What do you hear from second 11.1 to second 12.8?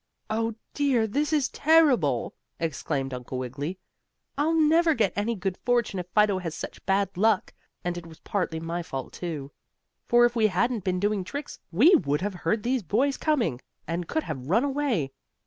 tricks, we would have heard